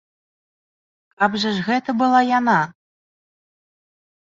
[1.19, 2.57] Каб жа ж гэта была яна!